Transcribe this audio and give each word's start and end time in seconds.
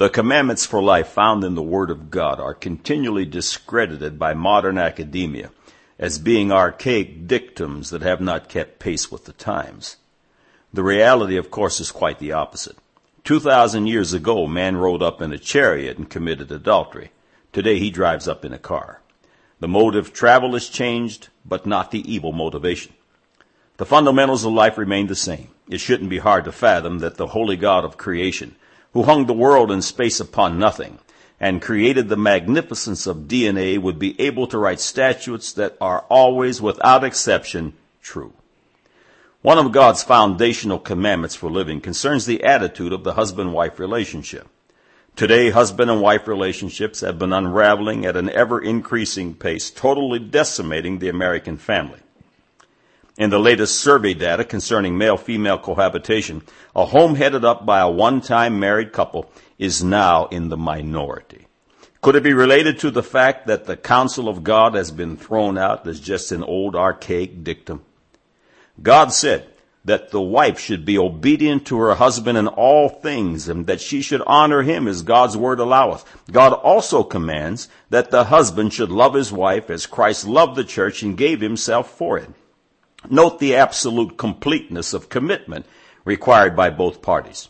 The 0.00 0.08
commandments 0.08 0.64
for 0.64 0.82
life 0.82 1.08
found 1.08 1.44
in 1.44 1.56
the 1.56 1.62
Word 1.62 1.90
of 1.90 2.10
God 2.10 2.40
are 2.40 2.54
continually 2.54 3.26
discredited 3.26 4.18
by 4.18 4.32
modern 4.32 4.78
academia 4.78 5.50
as 5.98 6.18
being 6.18 6.50
archaic 6.50 7.26
dictums 7.26 7.90
that 7.90 8.00
have 8.00 8.18
not 8.18 8.48
kept 8.48 8.78
pace 8.78 9.12
with 9.12 9.26
the 9.26 9.34
times. 9.34 9.98
The 10.72 10.82
reality, 10.82 11.36
of 11.36 11.50
course, 11.50 11.80
is 11.80 11.92
quite 11.92 12.18
the 12.18 12.32
opposite. 12.32 12.78
Two 13.24 13.40
thousand 13.40 13.88
years 13.88 14.14
ago, 14.14 14.46
man 14.46 14.78
rode 14.78 15.02
up 15.02 15.20
in 15.20 15.34
a 15.34 15.38
chariot 15.38 15.98
and 15.98 16.08
committed 16.08 16.50
adultery. 16.50 17.10
Today 17.52 17.78
he 17.78 17.90
drives 17.90 18.26
up 18.26 18.42
in 18.42 18.54
a 18.54 18.58
car. 18.58 19.02
The 19.58 19.68
mode 19.68 19.96
of 19.96 20.14
travel 20.14 20.54
has 20.54 20.70
changed, 20.70 21.28
but 21.44 21.66
not 21.66 21.90
the 21.90 22.10
evil 22.10 22.32
motivation. 22.32 22.94
The 23.76 23.84
fundamentals 23.84 24.46
of 24.46 24.54
life 24.54 24.78
remain 24.78 25.08
the 25.08 25.14
same. 25.14 25.48
It 25.68 25.82
shouldn't 25.82 26.08
be 26.08 26.20
hard 26.20 26.46
to 26.46 26.52
fathom 26.52 27.00
that 27.00 27.18
the 27.18 27.26
holy 27.26 27.58
God 27.58 27.84
of 27.84 27.98
creation 27.98 28.56
who 28.92 29.02
hung 29.04 29.26
the 29.26 29.32
world 29.32 29.70
and 29.70 29.84
space 29.84 30.20
upon 30.20 30.58
nothing 30.58 30.98
and 31.40 31.62
created 31.62 32.08
the 32.08 32.16
magnificence 32.16 33.06
of 33.06 33.28
DNA 33.28 33.78
would 33.78 33.98
be 33.98 34.20
able 34.20 34.46
to 34.46 34.58
write 34.58 34.80
statutes 34.80 35.54
that 35.54 35.76
are 35.80 36.04
always, 36.10 36.60
without 36.60 37.02
exception, 37.02 37.72
true. 38.02 38.32
One 39.42 39.56
of 39.56 39.72
God's 39.72 40.02
foundational 40.02 40.78
commandments 40.78 41.34
for 41.34 41.50
living 41.50 41.80
concerns 41.80 42.26
the 42.26 42.44
attitude 42.44 42.92
of 42.92 43.04
the 43.04 43.14
husband-wife 43.14 43.78
relationship. 43.78 44.46
Today, 45.16 45.48
husband 45.48 45.90
and 45.90 46.02
wife 46.02 46.28
relationships 46.28 47.00
have 47.00 47.18
been 47.18 47.32
unraveling 47.32 48.04
at 48.04 48.16
an 48.16 48.28
ever 48.28 48.60
increasing 48.60 49.34
pace, 49.34 49.70
totally 49.70 50.18
decimating 50.18 50.98
the 50.98 51.08
American 51.08 51.56
family. 51.56 52.00
In 53.20 53.28
the 53.28 53.38
latest 53.38 53.80
survey 53.80 54.14
data 54.14 54.44
concerning 54.44 54.96
male-female 54.96 55.58
cohabitation, 55.58 56.40
a 56.74 56.86
home 56.86 57.16
headed 57.16 57.44
up 57.44 57.66
by 57.66 57.80
a 57.80 57.90
one-time 57.90 58.58
married 58.58 58.94
couple 58.94 59.30
is 59.58 59.84
now 59.84 60.24
in 60.28 60.48
the 60.48 60.56
minority. 60.56 61.46
Could 62.00 62.16
it 62.16 62.22
be 62.22 62.32
related 62.32 62.78
to 62.78 62.90
the 62.90 63.02
fact 63.02 63.46
that 63.46 63.66
the 63.66 63.76
counsel 63.76 64.26
of 64.26 64.42
God 64.42 64.74
has 64.74 64.90
been 64.90 65.18
thrown 65.18 65.58
out 65.58 65.86
as 65.86 66.00
just 66.00 66.32
an 66.32 66.42
old 66.42 66.74
archaic 66.74 67.44
dictum? 67.44 67.82
God 68.82 69.12
said 69.12 69.46
that 69.84 70.12
the 70.12 70.22
wife 70.22 70.58
should 70.58 70.86
be 70.86 70.96
obedient 70.96 71.66
to 71.66 71.78
her 71.78 71.96
husband 71.96 72.38
in 72.38 72.48
all 72.48 72.88
things 72.88 73.50
and 73.50 73.66
that 73.66 73.82
she 73.82 74.00
should 74.00 74.22
honor 74.26 74.62
him 74.62 74.88
as 74.88 75.02
God's 75.02 75.36
word 75.36 75.60
alloweth. 75.60 76.06
God 76.32 76.54
also 76.54 77.02
commands 77.02 77.68
that 77.90 78.10
the 78.10 78.24
husband 78.24 78.72
should 78.72 78.90
love 78.90 79.12
his 79.12 79.30
wife 79.30 79.68
as 79.68 79.84
Christ 79.84 80.26
loved 80.26 80.56
the 80.56 80.64
church 80.64 81.02
and 81.02 81.18
gave 81.18 81.42
himself 81.42 81.90
for 81.90 82.16
it. 82.16 82.30
Note 83.08 83.38
the 83.38 83.56
absolute 83.56 84.18
completeness 84.18 84.92
of 84.92 85.08
commitment 85.08 85.66
required 86.04 86.54
by 86.54 86.70
both 86.70 87.02
parties. 87.02 87.48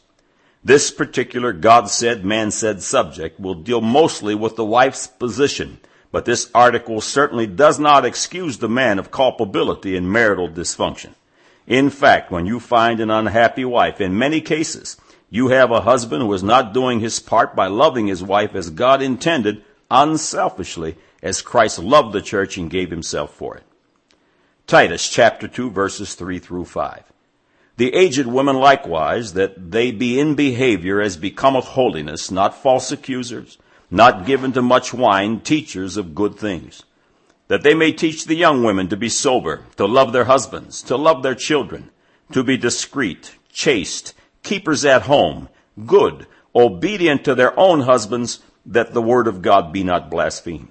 This 0.62 0.90
particular 0.90 1.52
God 1.52 1.88
said, 1.88 2.24
man 2.24 2.50
said 2.50 2.82
subject 2.82 3.40
will 3.40 3.54
deal 3.54 3.80
mostly 3.80 4.34
with 4.34 4.56
the 4.56 4.64
wife's 4.64 5.06
position, 5.06 5.80
but 6.12 6.24
this 6.24 6.50
article 6.54 7.00
certainly 7.00 7.46
does 7.46 7.78
not 7.78 8.04
excuse 8.04 8.58
the 8.58 8.68
man 8.68 8.98
of 8.98 9.10
culpability 9.10 9.96
in 9.96 10.12
marital 10.12 10.48
dysfunction. 10.48 11.14
In 11.66 11.88
fact, 11.88 12.30
when 12.30 12.46
you 12.46 12.60
find 12.60 13.00
an 13.00 13.10
unhappy 13.10 13.64
wife, 13.64 14.00
in 14.00 14.18
many 14.18 14.40
cases, 14.40 14.96
you 15.30 15.48
have 15.48 15.70
a 15.70 15.82
husband 15.82 16.22
who 16.22 16.32
is 16.32 16.42
not 16.42 16.74
doing 16.74 17.00
his 17.00 17.20
part 17.20 17.54
by 17.54 17.68
loving 17.68 18.08
his 18.08 18.22
wife 18.22 18.54
as 18.54 18.70
God 18.70 19.00
intended, 19.00 19.64
unselfishly, 19.90 20.96
as 21.22 21.42
Christ 21.42 21.78
loved 21.78 22.12
the 22.12 22.22
church 22.22 22.56
and 22.58 22.70
gave 22.70 22.90
himself 22.90 23.32
for 23.34 23.56
it. 23.56 23.62
Titus 24.70 25.08
chapter 25.08 25.48
2 25.48 25.72
verses 25.72 26.14
3 26.14 26.38
through 26.38 26.64
5. 26.64 27.02
The 27.76 27.92
aged 27.92 28.26
women 28.28 28.54
likewise, 28.54 29.32
that 29.32 29.72
they 29.72 29.90
be 29.90 30.20
in 30.20 30.36
behavior 30.36 31.00
as 31.00 31.16
becometh 31.16 31.64
holiness, 31.64 32.30
not 32.30 32.54
false 32.54 32.92
accusers, 32.92 33.58
not 33.90 34.26
given 34.26 34.52
to 34.52 34.62
much 34.62 34.94
wine, 34.94 35.40
teachers 35.40 35.96
of 35.96 36.14
good 36.14 36.36
things. 36.36 36.84
That 37.48 37.64
they 37.64 37.74
may 37.74 37.90
teach 37.90 38.26
the 38.26 38.36
young 38.36 38.62
women 38.62 38.86
to 38.90 38.96
be 38.96 39.08
sober, 39.08 39.64
to 39.76 39.86
love 39.86 40.12
their 40.12 40.26
husbands, 40.26 40.82
to 40.82 40.94
love 40.94 41.24
their 41.24 41.34
children, 41.34 41.90
to 42.30 42.44
be 42.44 42.56
discreet, 42.56 43.34
chaste, 43.52 44.14
keepers 44.44 44.84
at 44.84 45.02
home, 45.02 45.48
good, 45.84 46.28
obedient 46.54 47.24
to 47.24 47.34
their 47.34 47.58
own 47.58 47.80
husbands, 47.80 48.38
that 48.64 48.94
the 48.94 49.02
word 49.02 49.26
of 49.26 49.42
God 49.42 49.72
be 49.72 49.82
not 49.82 50.12
blasphemed. 50.12 50.70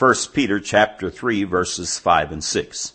1 0.00 0.14
Peter 0.32 0.58
chapter 0.58 1.10
3 1.10 1.44
verses 1.44 1.98
5 1.98 2.32
and 2.32 2.42
6. 2.42 2.94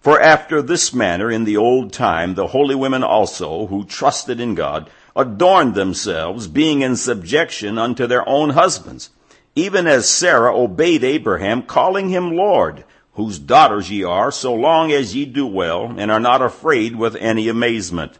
For 0.00 0.18
after 0.18 0.62
this 0.62 0.94
manner 0.94 1.30
in 1.30 1.44
the 1.44 1.58
old 1.58 1.92
time 1.92 2.36
the 2.36 2.46
holy 2.46 2.74
women 2.74 3.04
also, 3.04 3.66
who 3.66 3.84
trusted 3.84 4.40
in 4.40 4.54
God, 4.54 4.88
adorned 5.14 5.74
themselves, 5.74 6.48
being 6.48 6.80
in 6.80 6.96
subjection 6.96 7.76
unto 7.76 8.06
their 8.06 8.26
own 8.26 8.48
husbands, 8.48 9.10
even 9.54 9.86
as 9.86 10.08
Sarah 10.08 10.56
obeyed 10.56 11.04
Abraham, 11.04 11.64
calling 11.64 12.08
him 12.08 12.34
Lord, 12.34 12.84
whose 13.12 13.38
daughters 13.38 13.90
ye 13.90 14.02
are, 14.02 14.30
so 14.30 14.54
long 14.54 14.90
as 14.90 15.14
ye 15.14 15.26
do 15.26 15.46
well, 15.46 15.94
and 15.98 16.10
are 16.10 16.18
not 16.18 16.40
afraid 16.40 16.96
with 16.96 17.14
any 17.16 17.50
amazement. 17.50 18.12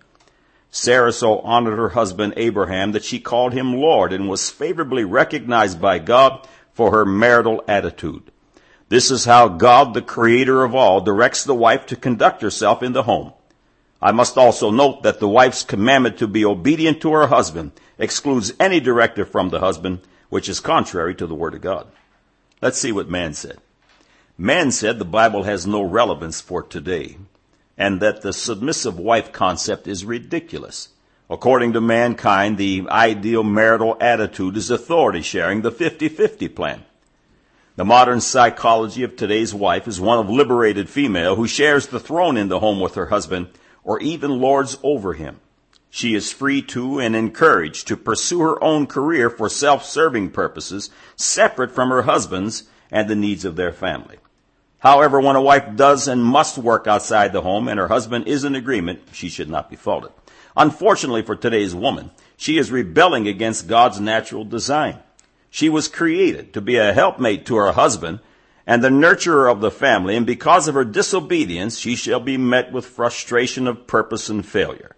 Sarah 0.71 1.12
so 1.12 1.38
honored 1.38 1.78
her 1.78 1.88
husband 1.88 2.34
Abraham 2.37 2.93
that 2.93 3.05
she 3.05 3.21
called 3.21 3.55
him 3.55 3.72
Lord 3.72 4.12
and 4.12 4.28
was 4.28 4.50
favorably 4.50 5.03
recognized 5.03 5.81
by 5.81 5.99
God 5.99 6.47
for 6.78 6.93
her 6.93 7.05
marital 7.05 7.61
attitude. 7.66 8.22
This 8.89 9.11
is 9.11 9.25
how 9.25 9.49
God, 9.49 9.94
the 9.94 10.00
creator 10.00 10.62
of 10.62 10.77
all, 10.77 11.00
directs 11.00 11.43
the 11.43 11.53
wife 11.53 11.87
to 11.87 11.97
conduct 11.97 12.41
herself 12.41 12.84
in 12.84 12.93
the 12.93 13.03
home. 13.03 13.33
I 14.00 14.12
must 14.12 14.39
also 14.39 14.71
note 14.71 15.03
that 15.03 15.19
the 15.19 15.28
wife's 15.28 15.65
commandment 15.65 16.19
to 16.19 16.28
be 16.28 16.44
obedient 16.44 17.00
to 17.00 17.11
her 17.15 17.27
husband 17.27 17.72
excludes 17.99 18.53
any 18.61 18.78
directive 18.78 19.28
from 19.28 19.49
the 19.49 19.59
husband, 19.59 20.03
which 20.28 20.49
is 20.49 20.61
contrary 20.61 21.17
to 21.17 21.27
the 21.27 21.34
word 21.34 21.55
of 21.55 21.62
God. 21.62 21.88
Let's 22.62 22.78
see 22.78 22.93
what 22.93 23.11
man 23.11 23.34
said. 23.34 23.59
Man 24.38 24.71
said 24.71 25.00
the 25.00 25.05
Bible 25.05 25.43
has 25.43 25.67
no 25.67 25.83
relevance 25.83 26.41
for 26.41 26.62
today, 26.62 27.17
and 27.77 27.99
that 27.99 28.22
the 28.22 28.33
submissive 28.33 29.00
wife 29.00 29.33
concept 29.33 29.88
is 29.88 30.05
ridiculous. 30.05 30.91
According 31.31 31.75
to 31.75 31.81
mankind, 31.83 32.56
the 32.56 32.87
ideal 32.89 33.43
marital 33.43 33.99
attitude 34.00 34.56
is 34.56 34.71
authority 34.71 35.21
sharing, 35.21 35.61
the 35.61 35.71
50-50 35.71 36.55
plan. 36.55 36.84
The 37.77 37.84
modern 37.84 38.22
psychology 38.22 39.03
of 39.03 39.15
today's 39.15 39.53
wife 39.53 39.87
is 39.87 40.00
one 40.00 40.19
of 40.19 40.31
liberated 40.31 40.88
female 40.88 41.37
who 41.37 41.47
shares 41.47 41.87
the 41.87 42.00
throne 42.00 42.37
in 42.38 42.49
the 42.49 42.61
home 42.61 42.81
with 42.81 42.94
her 42.94 43.06
husband 43.06 43.49
or 43.84 44.00
even 44.00 44.41
lords 44.41 44.78
over 44.83 45.12
him. 45.12 45.38
She 45.91 46.15
is 46.15 46.33
free 46.33 46.62
to 46.62 46.99
and 46.99 47.15
encouraged 47.15 47.88
to 47.88 47.97
pursue 47.97 48.41
her 48.41 48.62
own 48.65 48.87
career 48.87 49.28
for 49.28 49.49
self-serving 49.49 50.31
purposes 50.31 50.91
separate 51.15 51.72
from 51.72 51.91
her 51.91 52.03
husband's 52.03 52.65
and 52.91 53.09
the 53.09 53.15
needs 53.15 53.44
of 53.44 53.56
their 53.56 53.72
family. 53.72 54.17
However, 54.81 55.21
when 55.21 55.37
a 55.37 55.43
wife 55.43 55.77
does 55.77 56.09
and 56.09 56.25
must 56.25 56.56
work 56.56 56.87
outside 56.87 57.33
the 57.33 57.43
home 57.43 57.69
and 57.69 57.78
her 57.78 57.88
husband 57.88 58.28
is 58.28 58.44
in 58.44 58.55
agreement, 58.55 59.00
she 59.12 59.28
should 59.28 59.50
not 59.50 59.69
be 59.69 59.77
faulted. 59.77 60.12
Unfortunately 60.58 61.22
for 61.22 61.36
today's 61.36 61.72
woman, 61.72 62.10
she 62.36 62.58
is 62.58 62.72
rebelling 62.72 63.28
against 63.28 63.69
God's 63.69 64.00
natural 64.00 64.44
design. 64.44 64.99
She 65.50 65.69
was 65.69 65.87
created 65.87 66.52
to 66.52 66.60
be 66.60 66.76
a 66.76 66.93
helpmate 66.93 67.46
to 67.46 67.56
her 67.56 67.70
husband 67.70 68.19
and 68.66 68.82
the 68.82 68.90
nurturer 68.90 69.50
of 69.50 69.60
the 69.60 69.70
family, 69.70 70.16
and 70.16 70.26
because 70.26 70.66
of 70.66 70.75
her 70.75 70.84
disobedience, 70.84 71.78
she 71.78 71.94
shall 71.94 72.19
be 72.19 72.37
met 72.37 72.72
with 72.72 72.84
frustration 72.84 73.69
of 73.69 73.87
purpose 73.87 74.28
and 74.28 74.44
failure. 74.44 74.96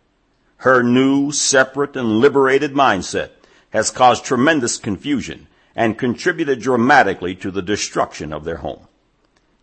Her 0.56 0.82
new, 0.82 1.30
separate, 1.30 1.94
and 1.94 2.20
liberated 2.20 2.72
mindset 2.72 3.30
has 3.68 3.90
caused 3.90 4.24
tremendous 4.24 4.78
confusion 4.78 5.46
and 5.76 5.98
contributed 5.98 6.60
dramatically 6.60 7.34
to 7.36 7.50
the 7.50 7.62
destruction 7.62 8.32
of 8.32 8.44
their 8.44 8.56
home. 8.56 8.88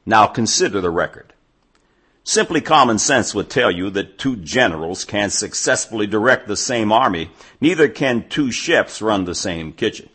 Now 0.06 0.28
consider 0.28 0.80
the 0.80 0.92
record. 0.92 1.34
Simply 2.28 2.60
common 2.60 3.00
sense 3.00 3.34
would 3.34 3.50
tell 3.50 3.72
you 3.72 3.90
that 3.92 4.18
two 4.18 4.36
generals 4.36 5.06
can't 5.06 5.32
successfully 5.32 6.08
direct 6.08 6.46
the 6.46 6.58
same 6.58 6.92
army, 6.92 7.32
neither 7.62 7.88
can 7.88 8.28
two 8.28 8.52
chefs 8.52 9.02
run 9.02 9.24
the 9.24 9.34
same 9.34 9.72
kitchen. 9.72 10.10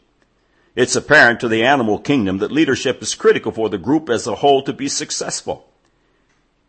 It's 0.76 0.94
apparent 0.94 1.40
to 1.40 1.48
the 1.48 1.64
animal 1.64 1.98
kingdom 1.98 2.36
that 2.36 2.52
leadership 2.52 3.00
is 3.00 3.14
critical 3.14 3.50
for 3.50 3.70
the 3.70 3.78
group 3.78 4.10
as 4.10 4.26
a 4.26 4.34
whole 4.34 4.62
to 4.64 4.74
be 4.74 4.88
successful. 4.88 5.66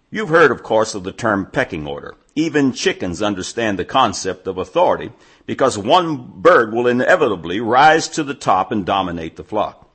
You've 0.10 0.30
heard, 0.30 0.50
of 0.50 0.64
course, 0.64 0.96
of 0.96 1.04
the 1.04 1.12
term 1.12 1.48
pecking 1.48 1.86
order, 1.88 2.16
Even 2.36 2.72
chickens 2.72 3.22
understand 3.22 3.78
the 3.78 3.84
concept 3.84 4.48
of 4.48 4.58
authority 4.58 5.12
because 5.46 5.78
one 5.78 6.26
bird 6.38 6.74
will 6.74 6.88
inevitably 6.88 7.60
rise 7.60 8.08
to 8.10 8.24
the 8.24 8.34
top 8.34 8.72
and 8.72 8.86
dominate 8.86 9.36
the 9.36 9.44
flock. 9.44 9.90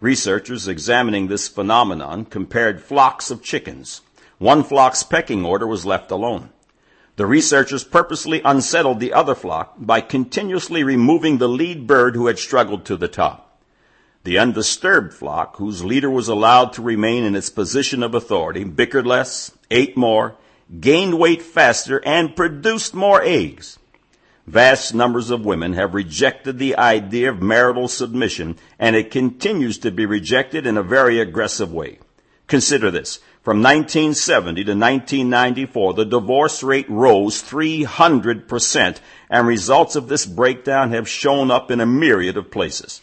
Researchers 0.00 0.66
examining 0.66 1.28
this 1.28 1.46
phenomenon 1.46 2.24
compared 2.24 2.82
flocks 2.82 3.30
of 3.30 3.40
chickens. 3.40 4.02
One 4.38 4.64
flock's 4.64 5.02
pecking 5.02 5.44
order 5.44 5.66
was 5.66 5.86
left 5.86 6.10
alone. 6.10 6.50
The 7.16 7.26
researchers 7.26 7.84
purposely 7.84 8.42
unsettled 8.44 8.98
the 8.98 9.12
other 9.12 9.34
flock 9.34 9.74
by 9.78 10.00
continuously 10.00 10.82
removing 10.82 11.38
the 11.38 11.48
lead 11.48 11.86
bird 11.86 12.16
who 12.16 12.26
had 12.26 12.38
struggled 12.38 12.84
to 12.86 12.96
the 12.96 13.08
top. 13.08 13.60
The 14.24 14.38
undisturbed 14.38 15.14
flock, 15.14 15.56
whose 15.56 15.84
leader 15.84 16.10
was 16.10 16.28
allowed 16.28 16.72
to 16.72 16.82
remain 16.82 17.24
in 17.24 17.36
its 17.36 17.50
position 17.50 18.02
of 18.02 18.14
authority, 18.14 18.64
bickered 18.64 19.06
less, 19.06 19.52
ate 19.70 19.96
more, 19.96 20.34
gained 20.80 21.18
weight 21.18 21.42
faster, 21.42 22.02
and 22.04 22.34
produced 22.34 22.94
more 22.94 23.22
eggs. 23.22 23.78
Vast 24.46 24.94
numbers 24.94 25.30
of 25.30 25.44
women 25.44 25.74
have 25.74 25.94
rejected 25.94 26.58
the 26.58 26.76
idea 26.76 27.30
of 27.30 27.40
marital 27.40 27.86
submission, 27.86 28.56
and 28.78 28.96
it 28.96 29.10
continues 29.10 29.78
to 29.78 29.90
be 29.90 30.04
rejected 30.04 30.66
in 30.66 30.76
a 30.76 30.82
very 30.82 31.20
aggressive 31.20 31.72
way. 31.72 31.98
Consider 32.46 32.90
this. 32.90 33.20
From 33.44 33.58
1970 33.58 34.64
to 34.64 34.70
1994, 34.70 35.92
the 35.92 36.06
divorce 36.06 36.62
rate 36.62 36.88
rose 36.88 37.42
300%, 37.42 38.96
and 39.28 39.46
results 39.46 39.96
of 39.96 40.08
this 40.08 40.24
breakdown 40.24 40.92
have 40.92 41.06
shown 41.06 41.50
up 41.50 41.70
in 41.70 41.78
a 41.78 41.84
myriad 41.84 42.38
of 42.38 42.50
places. 42.50 43.02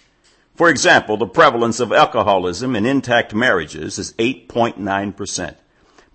For 0.56 0.68
example, 0.68 1.16
the 1.18 1.28
prevalence 1.28 1.80
of 1.80 1.94
alcoholism 1.94 2.76
in 2.76 2.88
intact 2.88 3.36
marriages 3.36 4.00
is 4.00 4.14
8.9%. 4.14 5.56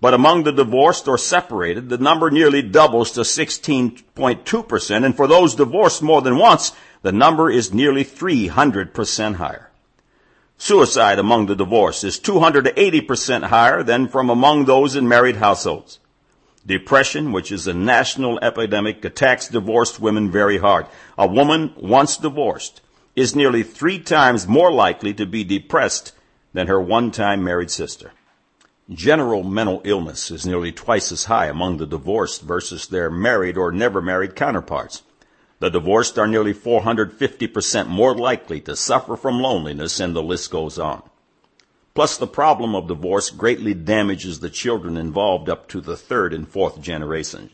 But 0.01 0.13
among 0.13 0.43
the 0.43 0.51
divorced 0.51 1.07
or 1.07 1.17
separated, 1.17 1.87
the 1.87 1.97
number 1.97 2.29
nearly 2.29 2.61
doubles 2.61 3.11
to 3.11 3.21
16.2%, 3.21 5.05
and 5.05 5.15
for 5.15 5.27
those 5.27 5.55
divorced 5.55 6.01
more 6.03 6.21
than 6.21 6.37
once, 6.37 6.73
the 7.01 7.13
number 7.13 7.49
is 7.49 7.73
nearly 7.73 8.03
300% 8.03 9.35
higher. 9.35 9.66
Suicide 10.57 11.19
among 11.19 11.45
the 11.45 11.55
divorced 11.55 12.03
is 12.03 12.19
280% 12.19 13.43
higher 13.43 13.83
than 13.83 14.07
from 14.07 14.29
among 14.29 14.65
those 14.65 14.95
in 14.95 15.07
married 15.07 15.35
households. 15.35 15.99
Depression, 16.65 17.31
which 17.31 17.51
is 17.51 17.67
a 17.67 17.73
national 17.73 18.39
epidemic, 18.41 19.05
attacks 19.05 19.47
divorced 19.47 19.99
women 19.99 20.31
very 20.31 20.57
hard. 20.57 20.87
A 21.17 21.27
woman 21.27 21.73
once 21.77 22.17
divorced 22.17 22.81
is 23.15 23.35
nearly 23.35 23.63
three 23.63 23.99
times 23.99 24.47
more 24.47 24.71
likely 24.71 25.13
to 25.13 25.25
be 25.25 25.43
depressed 25.43 26.13
than 26.53 26.67
her 26.67 26.81
one-time 26.81 27.43
married 27.43 27.71
sister. 27.71 28.11
General 28.89 29.43
mental 29.43 29.81
illness 29.83 30.31
is 30.31 30.45
nearly 30.45 30.71
twice 30.71 31.11
as 31.11 31.25
high 31.25 31.47
among 31.47 31.77
the 31.77 31.85
divorced 31.85 32.41
versus 32.41 32.87
their 32.87 33.09
married 33.09 33.57
or 33.57 33.71
never 33.71 34.01
married 34.01 34.35
counterparts. 34.35 35.03
The 35.59 35.69
divorced 35.69 36.19
are 36.19 36.27
nearly 36.27 36.53
450% 36.53 37.87
more 37.87 38.15
likely 38.15 38.61
to 38.61 38.75
suffer 38.75 39.15
from 39.15 39.39
loneliness, 39.39 39.99
and 39.99 40.15
the 40.15 40.21
list 40.21 40.51
goes 40.51 40.77
on. 40.77 41.01
Plus, 41.95 42.17
the 42.17 42.27
problem 42.27 42.75
of 42.75 42.87
divorce 42.87 43.31
greatly 43.31 43.73
damages 43.73 44.39
the 44.39 44.51
children 44.51 44.97
involved 44.97 45.49
up 45.49 45.67
to 45.69 45.81
the 45.81 45.97
third 45.97 46.31
and 46.31 46.47
fourth 46.47 46.79
generations. 46.79 47.51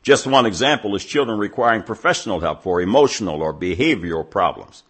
Just 0.00 0.28
one 0.28 0.46
example 0.46 0.94
is 0.94 1.04
children 1.04 1.38
requiring 1.38 1.82
professional 1.82 2.38
help 2.38 2.62
for 2.62 2.80
emotional 2.80 3.42
or 3.42 3.52
behavioral 3.52 4.30
problems. 4.30 4.84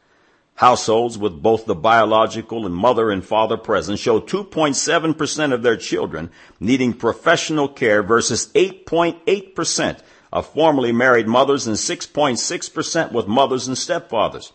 Households 0.56 1.17
with 1.17 1.43
both 1.43 1.64
the 1.64 1.75
biological 1.75 2.67
and 2.67 2.75
mother 2.75 3.11
and 3.11 3.25
father 3.25 3.56
present 3.56 3.99
show 3.99 4.20
2.7% 4.20 5.52
of 5.52 5.62
their 5.62 5.76
children 5.76 6.31
needing 6.61 6.93
professional 6.93 7.69
care 7.69 8.02
versus 8.02 8.49
8.8% 8.55 9.99
of 10.34 10.46
formerly 10.48 10.90
married 10.90 11.28
mothers 11.28 11.69
and 11.69 11.76
6.6% 11.76 13.12
with 13.12 13.28
mothers 13.28 13.69
and 13.69 13.76
stepfathers. 13.76 14.50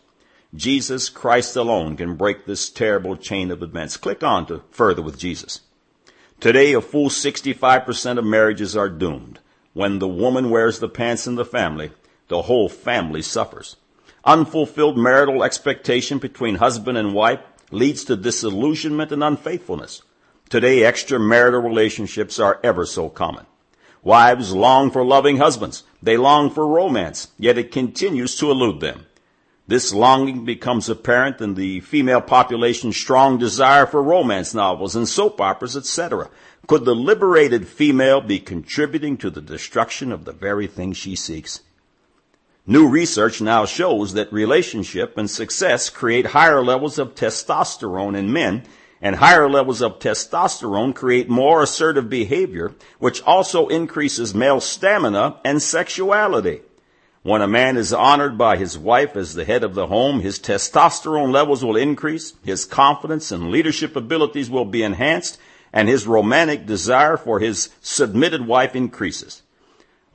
Jesus 0.54 1.08
Christ 1.08 1.56
alone 1.56 1.96
can 1.96 2.16
break 2.16 2.46
this 2.46 2.70
terrible 2.70 3.16
chain 3.16 3.50
of 3.50 3.64
events. 3.64 3.96
Click 3.96 4.22
on 4.22 4.46
to 4.48 4.62
further 4.72 5.02
with 5.02 5.18
Jesus. 5.18 5.62
Today, 6.42 6.74
a 6.74 6.82
full 6.82 7.10
65% 7.10 8.18
of 8.18 8.26
marriages 8.26 8.76
are 8.76 8.90
doomed. 8.90 9.40
When 9.74 10.00
the 10.00 10.08
woman 10.08 10.50
wears 10.50 10.80
the 10.80 10.90
pants 10.90 11.28
in 11.28 11.36
the 11.36 11.46
family, 11.46 11.92
the 12.28 12.42
whole 12.42 12.68
family 12.68 13.22
suffers. 13.22 13.78
Unfulfilled 14.26 14.98
marital 14.98 15.44
expectation 15.44 16.18
between 16.18 16.56
husband 16.56 16.98
and 16.98 17.14
wife 17.14 17.40
leads 17.72 18.04
to 18.04 18.18
disillusionment 18.18 19.14
and 19.14 19.24
unfaithfulness. 19.24 20.02
Today, 20.50 20.80
extramarital 20.80 21.64
relationships 21.64 22.38
are 22.38 22.60
ever 22.64 22.86
so 22.86 23.08
common. 23.08 23.46
Wives 24.04 24.54
long 24.54 24.92
for 24.92 25.04
loving 25.04 25.38
husbands. 25.38 25.84
They 26.02 26.18
long 26.18 26.50
for 26.50 26.66
romance, 26.66 27.30
yet 27.38 27.58
it 27.58 27.72
continues 27.72 28.36
to 28.38 28.52
elude 28.52 28.80
them. 28.80 29.06
This 29.68 29.94
longing 29.94 30.46
becomes 30.46 30.90
apparent 30.90 31.42
in 31.42 31.54
the 31.54 31.82
female 31.82 32.22
population's 32.22 32.98
strong 32.98 33.38
desire 33.38 33.86
for 33.86 34.02
romance 34.02 34.54
novels 34.54 34.96
and 34.96 35.08
soap 35.08 35.40
operas, 35.40 35.78
etc. 35.78 36.30
Could 36.66 36.86
the 36.86 36.96
liberated 36.96 37.68
female 37.68 38.22
be 38.22 38.40
contributing 38.40 39.18
to 39.18 39.30
the 39.30 39.42
destruction 39.42 40.12
of 40.12 40.26
the 40.26 40.32
very 40.32 40.66
thing 40.66 40.94
she 40.94 41.16
seeks? 41.16 41.62
New 42.66 42.88
research 42.88 43.42
now 43.42 43.66
shows 43.66 44.14
that 44.14 44.32
relationship 44.32 45.18
and 45.18 45.30
success 45.30 45.90
create 45.90 46.28
higher 46.28 46.64
levels 46.64 46.98
of 46.98 47.16
testosterone 47.16 48.16
in 48.16 48.32
men 48.32 48.64
and 49.02 49.16
higher 49.16 49.50
levels 49.50 49.82
of 49.82 50.00
testosterone 50.00 50.94
create 50.94 51.30
more 51.30 51.64
assertive 51.64 52.10
behavior, 52.10 52.74
which 53.00 53.22
also 53.24 53.68
increases 53.68 54.36
male 54.36 54.60
stamina 54.60 55.40
and 55.46 55.62
sexuality. 55.62 56.62
When 57.22 57.42
a 57.42 57.48
man 57.48 57.78
is 57.78 57.94
honored 57.94 58.38
by 58.38 58.58
his 58.58 58.78
wife 58.78 59.16
as 59.16 59.34
the 59.34 59.46
head 59.46 59.64
of 59.64 59.76
the 59.76 59.88
home, 59.88 60.22
his 60.22 60.40
testosterone 60.40 61.32
levels 61.32 61.64
will 61.64 61.76
increase, 61.76 62.34
his 62.44 62.66
confidence 62.66 63.32
and 63.32 63.52
leadership 63.52 63.96
abilities 63.96 64.50
will 64.50 64.66
be 64.66 64.84
enhanced, 64.84 65.38
and 65.72 65.88
his 65.88 66.08
romantic 66.08 66.66
desire 66.66 67.18
for 67.18 67.40
his 67.40 67.70
submitted 67.82 68.48
wife 68.48 68.76
increases. 68.76 69.44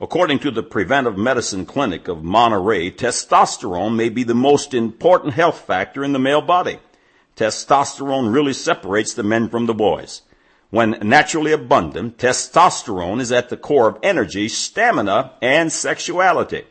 According 0.01 0.39
to 0.39 0.51
the 0.51 0.63
Preventive 0.63 1.17
Medicine 1.17 1.65
Clinic 1.65 2.07
of 2.07 2.23
Monterey, 2.23 2.91
testosterone 2.91 3.95
may 3.95 4.09
be 4.09 4.23
the 4.23 4.35
most 4.35 4.73
important 4.73 5.33
health 5.33 5.61
factor 5.61 6.03
in 6.03 6.11
the 6.11 6.19
male 6.19 6.41
body 6.41 6.79
testosterone 7.35 8.33
really 8.33 8.53
separates 8.53 9.13
the 9.13 9.23
men 9.23 9.49
from 9.49 9.65
the 9.65 9.73
boys. 9.73 10.21
When 10.69 10.97
naturally 11.01 11.51
abundant, 11.51 12.17
testosterone 12.17 13.21
is 13.21 13.31
at 13.31 13.49
the 13.49 13.57
core 13.57 13.87
of 13.87 13.99
energy, 14.01 14.47
stamina, 14.47 15.33
and 15.41 15.71
sexuality. 15.71 16.63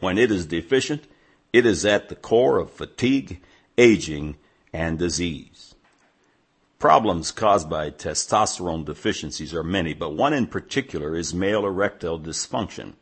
When 0.00 0.18
it 0.18 0.30
is 0.30 0.46
deficient, 0.46 1.06
it 1.52 1.66
is 1.66 1.84
at 1.84 2.08
the 2.08 2.16
core 2.16 2.58
of 2.58 2.70
fatigue, 2.70 3.40
aging, 3.76 4.36
and 4.72 4.98
disease. 4.98 5.74
Problems 6.78 7.30
caused 7.30 7.68
by 7.68 7.90
testosterone 7.90 8.86
deficiencies 8.86 9.52
are 9.52 9.62
many, 9.62 9.92
but 9.92 10.14
one 10.14 10.32
in 10.32 10.46
particular 10.46 11.14
is 11.14 11.34
male 11.34 11.66
erectile 11.66 12.18
dysfunction. 12.18 12.94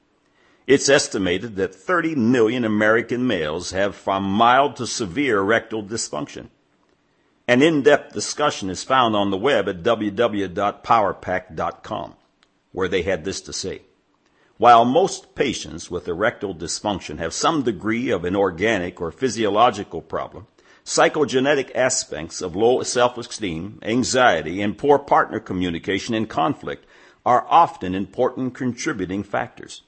It's 0.66 0.88
estimated 0.88 1.56
that 1.56 1.74
30 1.74 2.16
million 2.16 2.64
American 2.64 3.26
males 3.26 3.70
have 3.70 3.94
from 3.94 4.24
mild 4.24 4.76
to 4.76 4.86
severe 4.86 5.38
erectile 5.38 5.82
dysfunction. 5.82 6.48
An 7.48 7.62
in-depth 7.62 8.12
discussion 8.12 8.68
is 8.68 8.84
found 8.84 9.16
on 9.16 9.30
the 9.30 9.38
web 9.38 9.70
at 9.70 9.82
www.powerpack.com, 9.82 12.14
where 12.72 12.88
they 12.88 13.00
had 13.00 13.24
this 13.24 13.40
to 13.40 13.54
say. 13.54 13.80
While 14.58 14.84
most 14.84 15.34
patients 15.34 15.90
with 15.90 16.08
erectile 16.08 16.54
dysfunction 16.54 17.16
have 17.20 17.32
some 17.32 17.62
degree 17.62 18.10
of 18.10 18.26
an 18.26 18.36
organic 18.36 19.00
or 19.00 19.10
physiological 19.10 20.02
problem, 20.02 20.46
psychogenetic 20.84 21.74
aspects 21.74 22.42
of 22.42 22.54
low 22.54 22.82
self-esteem, 22.82 23.78
anxiety, 23.80 24.60
and 24.60 24.76
poor 24.76 24.98
partner 24.98 25.40
communication 25.40 26.14
and 26.14 26.28
conflict 26.28 26.84
are 27.24 27.46
often 27.48 27.94
important 27.94 28.52
contributing 28.52 29.22
factors. 29.22 29.80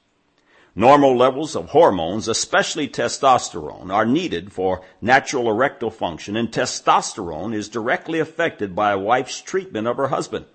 Normal 0.76 1.16
levels 1.16 1.56
of 1.56 1.70
hormones, 1.70 2.28
especially 2.28 2.86
testosterone, 2.86 3.92
are 3.92 4.06
needed 4.06 4.52
for 4.52 4.82
natural 5.00 5.50
erectile 5.50 5.90
function, 5.90 6.36
and 6.36 6.52
testosterone 6.52 7.52
is 7.52 7.68
directly 7.68 8.20
affected 8.20 8.76
by 8.76 8.92
a 8.92 8.98
wife's 8.98 9.40
treatment 9.40 9.88
of 9.88 9.96
her 9.96 10.08
husband. 10.08 10.46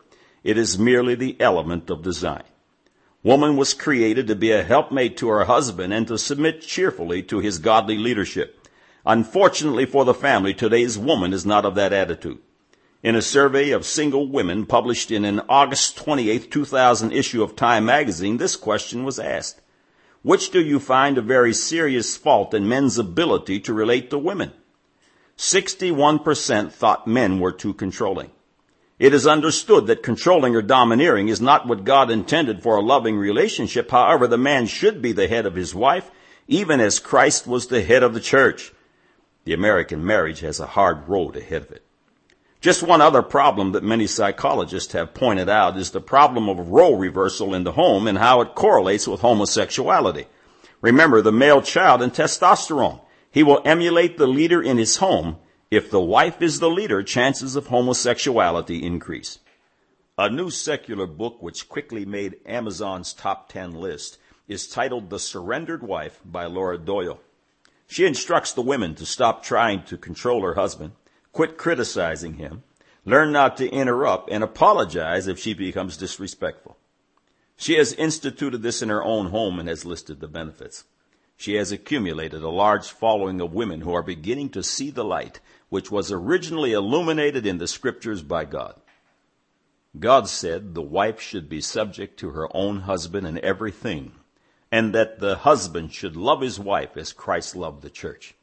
It 0.43 0.57
is 0.57 0.79
merely 0.79 1.15
the 1.15 1.35
element 1.41 1.89
of 1.89 2.01
design. 2.01 2.43
Woman 3.23 3.57
was 3.57 3.73
created 3.73 4.27
to 4.27 4.35
be 4.35 4.51
a 4.51 4.63
helpmate 4.63 5.17
to 5.17 5.27
her 5.29 5.45
husband 5.45 5.91
and 5.91 6.07
to 6.07 6.17
submit 6.17 6.61
cheerfully 6.61 7.21
to 7.23 7.39
his 7.39 7.57
godly 7.57 7.97
leadership. 7.97 8.69
Unfortunately 9.05 9.85
for 9.85 10.05
the 10.05 10.13
family, 10.13 10.53
today's 10.53 10.97
woman 10.97 11.33
is 11.33 11.45
not 11.45 11.65
of 11.65 11.75
that 11.75 11.91
attitude. 11.91 12.37
In 13.03 13.15
a 13.15 13.21
survey 13.21 13.71
of 13.71 13.85
single 13.85 14.27
women 14.27 14.65
published 14.65 15.11
in 15.11 15.25
an 15.25 15.41
August 15.49 15.97
28, 15.97 16.49
2000 16.49 17.11
issue 17.11 17.43
of 17.43 17.55
Time 17.55 17.85
magazine, 17.85 18.37
this 18.37 18.55
question 18.55 19.03
was 19.03 19.19
asked. 19.19 19.61
Which 20.25 20.49
do 20.49 20.59
you 20.59 20.79
find 20.79 21.19
a 21.19 21.21
very 21.21 21.53
serious 21.53 22.17
fault 22.17 22.55
in 22.55 22.67
men's 22.67 22.97
ability 22.97 23.59
to 23.59 23.75
relate 23.75 24.09
to 24.09 24.17
women? 24.17 24.53
61% 25.37 26.71
thought 26.71 27.05
men 27.05 27.39
were 27.39 27.51
too 27.51 27.75
controlling. 27.75 28.31
It 28.97 29.13
is 29.13 29.27
understood 29.27 29.85
that 29.85 30.01
controlling 30.01 30.55
or 30.55 30.63
domineering 30.63 31.27
is 31.27 31.39
not 31.39 31.67
what 31.67 31.83
God 31.83 32.09
intended 32.09 32.63
for 32.63 32.75
a 32.75 32.81
loving 32.81 33.17
relationship. 33.17 33.91
However, 33.91 34.25
the 34.25 34.35
man 34.35 34.65
should 34.65 34.99
be 34.99 35.11
the 35.11 35.27
head 35.27 35.45
of 35.45 35.53
his 35.53 35.75
wife, 35.75 36.09
even 36.47 36.79
as 36.79 36.97
Christ 36.97 37.45
was 37.45 37.67
the 37.67 37.83
head 37.83 38.01
of 38.01 38.15
the 38.15 38.19
church. 38.19 38.73
The 39.43 39.53
American 39.53 40.03
marriage 40.03 40.39
has 40.39 40.59
a 40.59 40.65
hard 40.65 41.07
road 41.07 41.35
ahead 41.35 41.61
of 41.61 41.71
it. 41.71 41.84
Just 42.65 42.81
one 42.81 42.99
other 42.99 43.21
problem 43.21 43.73
that 43.73 43.83
many 43.83 44.07
psychologists 44.07 44.93
have 44.93 45.13
pointed 45.13 45.47
out 45.47 45.77
is 45.77 45.91
the 45.91 46.01
problem 46.01 46.49
of 46.49 46.69
role 46.69 46.97
reversal 46.97 47.53
in 47.53 47.63
the 47.63 47.73
home 47.73 48.07
and 48.07 48.17
how 48.17 48.41
it 48.41 48.55
correlates 48.55 49.07
with 49.07 49.21
homosexuality. 49.21 50.25
Remember 50.81 51.21
the 51.21 51.31
male 51.31 51.61
child 51.61 52.01
and 52.01 52.11
testosterone. 52.11 53.01
He 53.29 53.43
will 53.43 53.61
emulate 53.65 54.17
the 54.17 54.25
leader 54.25 54.63
in 54.63 54.79
his 54.79 54.97
home. 54.97 55.37
If 55.69 55.91
the 55.91 56.01
wife 56.01 56.41
is 56.41 56.59
the 56.59 56.71
leader, 56.71 57.03
chances 57.03 57.55
of 57.55 57.67
homosexuality 57.67 58.81
increase. 58.81 59.37
A 60.17 60.27
new 60.27 60.49
secular 60.49 61.05
book 61.05 61.43
which 61.43 61.69
quickly 61.69 62.03
made 62.03 62.37
Amazon's 62.47 63.13
top 63.13 63.47
10 63.47 63.73
list 63.75 64.17
is 64.47 64.67
titled 64.67 65.11
The 65.11 65.19
Surrendered 65.19 65.83
Wife 65.83 66.19
by 66.25 66.45
Laura 66.45 66.79
Doyle. 66.79 67.19
She 67.85 68.07
instructs 68.07 68.53
the 68.53 68.63
women 68.63 68.95
to 68.95 69.05
stop 69.05 69.43
trying 69.43 69.83
to 69.83 69.99
control 69.99 70.41
her 70.41 70.55
husband 70.55 70.93
Quit 71.35 71.57
criticizing 71.57 72.35
him. 72.35 72.63
Learn 73.03 73.33
not 73.33 73.57
to 73.57 73.69
interrupt 73.69 74.29
and 74.31 74.41
apologize 74.41 75.27
if 75.27 75.37
she 75.37 75.53
becomes 75.53 75.97
disrespectful. 75.97 76.77
She 77.57 77.73
has 77.73 77.91
instituted 77.91 78.61
this 78.61 78.81
in 78.81 78.87
her 78.87 79.03
own 79.03 79.31
home 79.31 79.59
and 79.59 79.67
has 79.67 79.83
listed 79.83 80.21
the 80.21 80.29
benefits. 80.29 80.85
She 81.35 81.55
has 81.55 81.73
accumulated 81.73 82.41
a 82.41 82.47
large 82.47 82.87
following 82.87 83.41
of 83.41 83.53
women 83.53 83.81
who 83.81 83.93
are 83.93 84.01
beginning 84.01 84.47
to 84.51 84.63
see 84.63 84.91
the 84.91 85.03
light 85.03 85.41
which 85.67 85.91
was 85.91 86.09
originally 86.09 86.71
illuminated 86.71 87.45
in 87.45 87.57
the 87.57 87.67
scriptures 87.67 88.21
by 88.21 88.45
God. 88.45 88.79
God 89.99 90.29
said 90.29 90.73
the 90.73 90.81
wife 90.81 91.19
should 91.19 91.49
be 91.49 91.59
subject 91.59 92.17
to 92.21 92.29
her 92.29 92.47
own 92.55 92.79
husband 92.83 93.27
in 93.27 93.43
everything, 93.43 94.13
and 94.71 94.95
that 94.95 95.19
the 95.19 95.35
husband 95.35 95.91
should 95.91 96.15
love 96.15 96.39
his 96.39 96.61
wife 96.61 96.95
as 96.95 97.11
Christ 97.11 97.57
loved 97.57 97.81
the 97.81 97.89
church. 97.89 98.35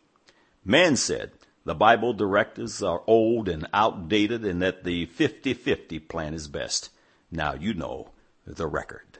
Man 0.62 0.96
said 0.96 1.32
the 1.64 1.74
Bible 1.74 2.12
directives 2.12 2.82
are 2.82 3.02
old 3.06 3.48
and 3.48 3.68
outdated 3.72 4.44
and 4.44 4.60
that 4.62 4.84
the 4.84 5.06
50-50 5.06 6.08
plan 6.08 6.34
is 6.34 6.48
best. 6.48 6.90
Now 7.30 7.54
you 7.54 7.74
know 7.74 8.10
the 8.46 8.66
record. 8.66 9.18